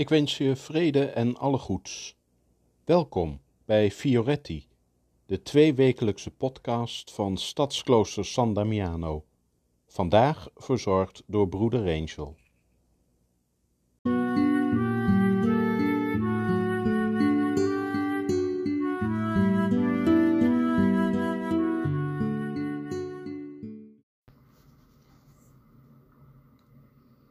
Ik 0.00 0.08
wens 0.08 0.38
je 0.38 0.56
vrede 0.56 1.04
en 1.04 1.36
alle 1.36 1.58
goeds. 1.58 2.16
Welkom 2.84 3.40
bij 3.64 3.90
Fioretti, 3.90 4.66
de 5.26 5.42
tweewekelijkse 5.42 6.30
podcast 6.30 7.10
van 7.10 7.36
Stadsklooster 7.36 8.24
San 8.24 8.54
Damiano. 8.54 9.24
Vandaag 9.86 10.48
verzorgd 10.54 11.22
door 11.26 11.48
broeder 11.48 11.80
Angel. 11.80 12.36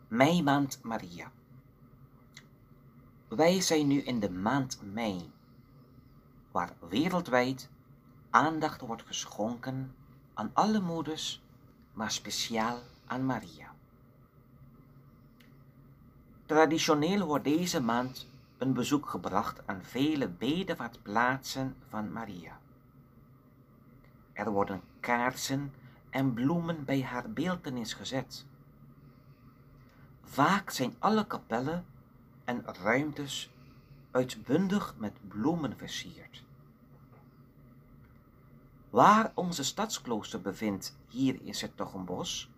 Meimaand 0.07 0.79
Maria. 0.83 1.31
Wij 3.29 3.61
zijn 3.61 3.87
nu 3.87 4.01
in 4.01 4.19
de 4.19 4.29
maand 4.29 4.81
mei, 4.93 5.31
waar 6.51 6.73
wereldwijd 6.89 7.69
aandacht 8.29 8.81
wordt 8.81 9.03
geschonken 9.05 9.95
aan 10.33 10.51
alle 10.53 10.79
moeders, 10.79 11.43
maar 11.93 12.11
speciaal 12.11 12.79
aan 13.05 13.25
Maria. 13.25 13.73
Traditioneel 16.45 17.25
wordt 17.25 17.43
deze 17.43 17.81
maand 17.81 18.29
een 18.57 18.73
bezoek 18.73 19.09
gebracht 19.09 19.67
aan 19.67 19.83
vele 19.83 20.29
bedevaartplaatsen 20.29 21.75
van 21.87 22.11
Maria. 22.11 22.59
Er 24.33 24.51
worden 24.51 24.81
kaarsen 24.99 25.73
en 26.09 26.33
bloemen 26.33 26.85
bij 26.85 27.01
haar 27.01 27.31
beeltenis 27.31 27.93
gezet. 27.93 28.45
Vaak 30.23 30.69
zijn 30.69 30.95
alle 30.99 31.27
kapellen 31.27 31.85
en 32.49 32.63
ruimtes 32.65 33.49
uitbundig 34.11 34.95
met 34.97 35.13
bloemen 35.27 35.77
versierd. 35.77 36.43
Waar 38.89 39.31
onze 39.33 39.63
stadsklooster 39.63 40.41
bevindt, 40.41 40.97
hier 41.07 41.39
in 41.43 41.53
Sertogenbos, 41.53 42.49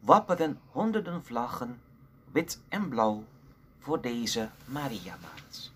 wapperen 0.00 0.60
honderden 0.70 1.24
vlaggen, 1.24 1.80
wit 2.32 2.62
en 2.68 2.88
blauw, 2.88 3.24
voor 3.78 4.00
deze 4.00 4.50
Mariamaand. 4.64 5.72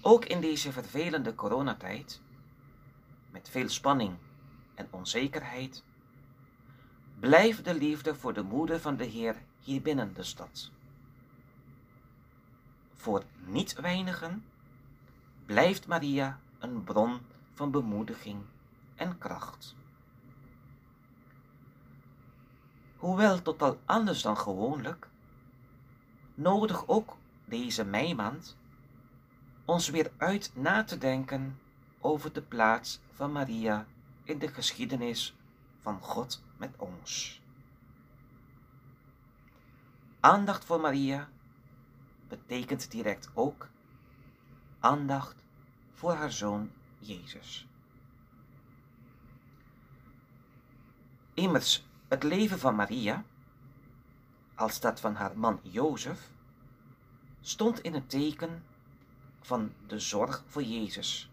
Ook 0.00 0.24
in 0.24 0.40
deze 0.40 0.72
vervelende 0.72 1.34
coronatijd, 1.34 2.20
met 3.30 3.48
veel 3.48 3.68
spanning 3.68 4.16
en 4.74 4.88
onzekerheid, 4.90 5.84
blijft 7.20 7.64
de 7.64 7.74
liefde 7.74 8.14
voor 8.14 8.32
de 8.32 8.42
moeder 8.42 8.80
van 8.80 8.96
de 8.96 9.04
Heer 9.04 9.36
hier 9.60 9.82
binnen 9.82 10.14
de 10.14 10.22
stad. 10.22 10.70
Voor 12.94 13.24
niet 13.44 13.80
weinigen 13.80 14.44
blijft 15.46 15.86
Maria 15.86 16.40
een 16.58 16.84
bron 16.84 17.20
van 17.52 17.70
bemoediging 17.70 18.42
en 18.94 19.18
kracht. 19.18 19.74
Hoewel 22.96 23.42
totaal 23.42 23.78
anders 23.84 24.22
dan 24.22 24.36
gewoonlijk, 24.36 25.08
nodig 26.34 26.88
ook 26.88 27.16
deze 27.44 27.84
meimaand 27.84 28.56
ons 29.64 29.88
weer 29.88 30.10
uit 30.16 30.50
na 30.54 30.84
te 30.84 30.98
denken 30.98 31.58
over 32.00 32.32
de 32.32 32.42
plaats 32.42 33.00
van 33.12 33.32
Maria 33.32 33.86
in 34.24 34.38
de 34.38 34.48
geschiedenis 34.48 35.34
van 35.80 36.00
God 36.00 36.42
met 36.56 36.70
ons. 36.76 37.40
Aandacht 40.22 40.64
voor 40.64 40.80
Maria 40.80 41.28
betekent 42.28 42.90
direct 42.90 43.30
ook 43.34 43.68
aandacht 44.80 45.44
voor 45.92 46.12
haar 46.12 46.32
zoon 46.32 46.70
Jezus. 46.98 47.66
Immers, 51.34 51.86
het 52.08 52.22
leven 52.22 52.58
van 52.58 52.74
Maria, 52.74 53.24
als 54.54 54.80
dat 54.80 55.00
van 55.00 55.14
haar 55.14 55.38
man 55.38 55.60
Jozef, 55.62 56.30
stond 57.40 57.80
in 57.80 57.94
het 57.94 58.10
teken 58.10 58.64
van 59.40 59.72
de 59.86 59.98
zorg 59.98 60.44
voor 60.46 60.62
Jezus. 60.62 61.30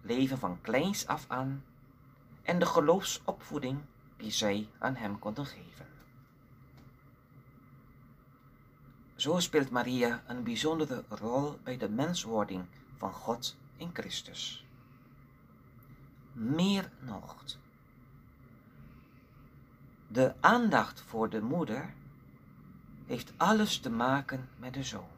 Leven 0.00 0.38
van 0.38 0.60
kleins 0.60 1.06
af 1.06 1.24
aan 1.28 1.64
en 2.42 2.58
de 2.58 2.66
geloofsopvoeding 2.66 3.80
die 4.16 4.30
zij 4.30 4.68
aan 4.78 4.94
hem 4.94 5.18
konden 5.18 5.46
geven. 5.46 5.93
Zo 9.24 9.40
speelt 9.40 9.70
Maria 9.70 10.22
een 10.26 10.42
bijzondere 10.42 11.04
rol 11.08 11.58
bij 11.62 11.76
de 11.76 11.88
menswording 11.88 12.64
van 12.96 13.12
God 13.12 13.56
in 13.76 13.90
Christus. 13.92 14.66
Meer 16.32 16.90
nog, 16.98 17.36
de 20.06 20.34
aandacht 20.40 21.00
voor 21.00 21.30
de 21.30 21.42
moeder 21.42 21.94
heeft 23.06 23.32
alles 23.36 23.78
te 23.78 23.90
maken 23.90 24.48
met 24.58 24.74
de 24.74 24.82
zoon. 24.82 25.10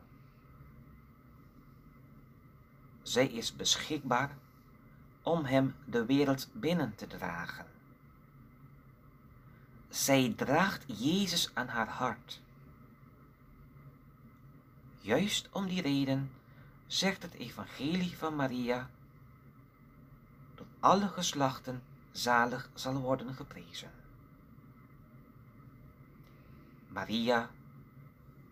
Zij 3.02 3.26
is 3.26 3.56
beschikbaar 3.56 4.36
om 5.22 5.44
hem 5.44 5.74
de 5.84 6.04
wereld 6.04 6.48
binnen 6.52 6.94
te 6.94 7.06
dragen. 7.06 7.66
Zij 9.88 10.32
draagt 10.36 10.84
Jezus 10.86 11.50
aan 11.54 11.68
haar 11.68 11.88
hart. 11.88 12.44
Juist 15.06 15.48
om 15.52 15.66
die 15.66 15.82
reden 15.82 16.30
zegt 16.86 17.22
het 17.22 17.34
evangelie 17.34 18.16
van 18.16 18.36
Maria 18.36 18.90
dat 20.54 20.66
alle 20.80 21.08
geslachten 21.08 21.82
zalig 22.12 22.70
zal 22.74 22.94
worden 22.94 23.34
geprezen. 23.34 23.90
Maria 26.88 27.50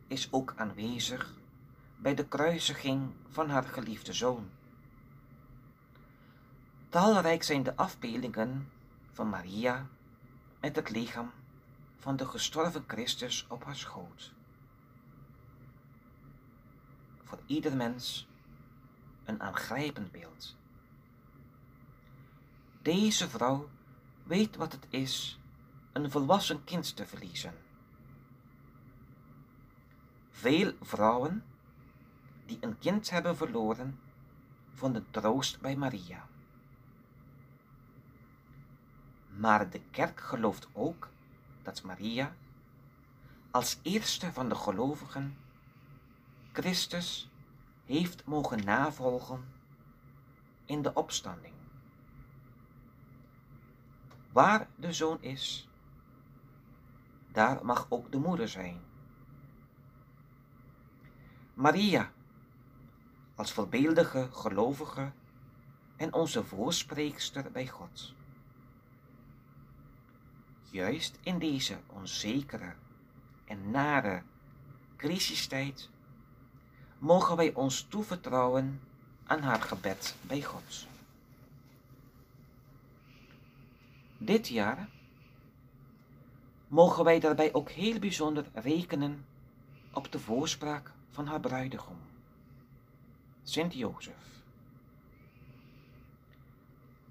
is 0.06 0.32
ook 0.32 0.54
aanwezig 0.56 1.34
bij 1.96 2.14
de 2.14 2.28
kruisiging 2.28 3.12
van 3.28 3.50
haar 3.50 3.64
geliefde 3.64 4.12
zoon. 4.12 4.50
Talrijk 6.88 7.42
zijn 7.42 7.62
de 7.62 7.76
afbeeldingen 7.76 8.70
van 9.12 9.28
Maria 9.28 9.86
met 10.60 10.76
het 10.76 10.90
lichaam 10.90 11.30
van 11.98 12.16
de 12.16 12.26
gestorven 12.26 12.84
Christus 12.86 13.46
op 13.48 13.64
haar 13.64 13.76
schoot. 13.76 14.32
Ieder 17.46 17.76
mens 17.76 18.28
een 19.24 19.42
aangrijpend 19.42 20.12
beeld. 20.12 20.56
Deze 22.82 23.28
vrouw 23.28 23.68
weet 24.22 24.56
wat 24.56 24.72
het 24.72 24.86
is 24.90 25.38
een 25.92 26.10
volwassen 26.10 26.64
kind 26.64 26.96
te 26.96 27.06
verliezen. 27.06 27.54
Veel 30.30 30.72
vrouwen 30.80 31.44
die 32.46 32.58
een 32.60 32.78
kind 32.78 33.10
hebben 33.10 33.36
verloren, 33.36 34.00
vonden 34.72 35.06
troost 35.10 35.60
bij 35.60 35.76
Maria. 35.76 36.26
Maar 39.36 39.70
de 39.70 39.80
kerk 39.90 40.20
gelooft 40.20 40.68
ook 40.72 41.08
dat 41.62 41.82
Maria, 41.82 42.34
als 43.50 43.78
eerste 43.82 44.32
van 44.32 44.48
de 44.48 44.54
gelovigen, 44.54 45.36
Christus 46.54 47.30
heeft 47.84 48.24
mogen 48.24 48.64
navolgen 48.64 49.44
in 50.64 50.82
de 50.82 50.94
opstanding. 50.94 51.54
Waar 54.32 54.68
de 54.76 54.92
zoon 54.92 55.22
is, 55.22 55.68
daar 57.32 57.64
mag 57.64 57.86
ook 57.88 58.12
de 58.12 58.18
moeder 58.18 58.48
zijn. 58.48 58.80
Maria, 61.54 62.12
als 63.34 63.52
voorbeeldige 63.52 64.28
gelovige 64.32 65.12
en 65.96 66.12
onze 66.12 66.44
voorspreekster 66.44 67.50
bij 67.52 67.66
God. 67.68 68.14
Juist 70.70 71.18
in 71.22 71.38
deze 71.38 71.78
onzekere 71.86 72.74
en 73.44 73.70
nare 73.70 74.22
crisistijd 74.96 75.92
mogen 77.04 77.36
wij 77.36 77.54
ons 77.54 77.86
toevertrouwen 77.88 78.80
aan 79.26 79.42
haar 79.42 79.62
gebed 79.62 80.16
bij 80.20 80.42
God. 80.42 80.86
Dit 84.18 84.48
jaar 84.48 84.88
mogen 86.68 87.04
wij 87.04 87.20
daarbij 87.20 87.52
ook 87.52 87.70
heel 87.70 87.98
bijzonder 87.98 88.44
rekenen 88.54 89.24
op 89.92 90.12
de 90.12 90.18
voorspraak 90.18 90.92
van 91.10 91.26
haar 91.26 91.40
bruidegom, 91.40 91.96
Sint 93.42 93.74
Jozef. 93.74 94.42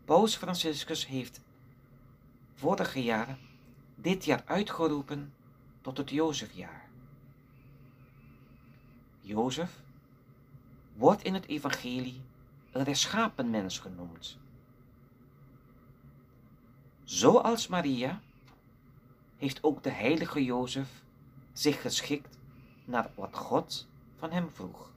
Paus 0.06 0.36
Franciscus 0.36 1.08
heeft 1.08 1.42
vorige 2.54 3.04
jaar 3.04 3.38
dit 3.96 4.26
jaar 4.26 4.44
uitgeroepen 4.46 5.34
tot 5.82 5.98
het 5.98 6.10
Jozefjaar. 6.10 6.92
Jozef 9.24 9.84
wordt 10.96 11.24
in 11.24 11.34
het 11.34 11.48
evangelie 11.48 12.22
een 12.72 12.84
reschapen 12.84 13.50
mens 13.50 13.80
genoemd. 13.80 14.38
Zoals 17.04 17.68
Maria 17.68 18.22
heeft 19.38 19.64
ook 19.64 19.84
de 19.84 19.90
heilige 19.90 20.44
Jozef 20.44 21.04
zich 21.54 21.82
geschikt 21.82 22.38
naar 22.86 23.12
wat 23.16 23.36
God 23.36 23.88
van 24.16 24.32
hem 24.32 24.50
vroeg. 24.50 24.92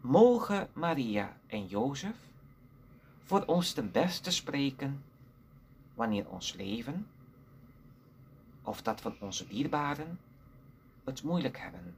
Mogen 0.00 0.68
Maria 0.72 1.36
en 1.46 1.66
Jozef 1.66 2.16
voor 3.22 3.44
ons 3.44 3.72
ten 3.72 3.90
beste 3.90 4.30
spreken 4.30 5.04
wanneer 5.94 6.28
ons 6.28 6.52
leven 6.52 7.06
of 8.62 8.82
dat 8.82 9.00
van 9.00 9.16
onze 9.20 9.46
dierbaren 9.46 10.18
het 11.04 11.22
moeilijk 11.22 11.58
hebben. 11.58 11.96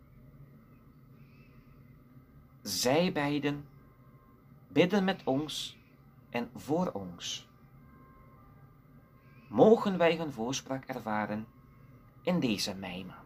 Zij 2.63 3.13
beiden 3.13 3.69
bidden 4.69 5.05
met 5.05 5.25
ons 5.25 5.79
en 6.31 6.51
voor 6.55 6.91
ons. 6.93 7.49
Mogen 9.49 9.99
wij 9.99 10.17
hun 10.17 10.33
voorspraak 10.33 10.85
ervaren 10.85 11.47
in 12.23 12.41
deze 12.41 12.75
meimaand. 12.75 13.26